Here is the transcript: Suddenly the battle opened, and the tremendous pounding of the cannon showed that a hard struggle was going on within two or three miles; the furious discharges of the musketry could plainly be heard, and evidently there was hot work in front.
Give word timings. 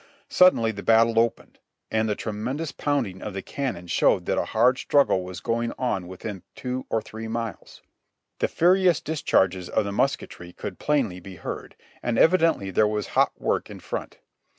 Suddenly 0.29 0.71
the 0.71 0.81
battle 0.81 1.19
opened, 1.19 1.59
and 1.91 2.09
the 2.09 2.15
tremendous 2.15 2.71
pounding 2.71 3.21
of 3.21 3.35
the 3.35 3.43
cannon 3.43 3.85
showed 3.85 4.25
that 4.25 4.37
a 4.39 4.45
hard 4.45 4.79
struggle 4.79 5.23
was 5.23 5.39
going 5.41 5.73
on 5.77 6.07
within 6.07 6.41
two 6.55 6.87
or 6.89 7.03
three 7.03 7.27
miles; 7.27 7.83
the 8.39 8.47
furious 8.47 8.99
discharges 8.99 9.69
of 9.69 9.85
the 9.85 9.91
musketry 9.91 10.53
could 10.53 10.79
plainly 10.79 11.19
be 11.19 11.35
heard, 11.35 11.75
and 12.01 12.17
evidently 12.17 12.71
there 12.71 12.87
was 12.87 13.09
hot 13.09 13.31
work 13.39 13.69
in 13.69 13.79
front. 13.79 14.17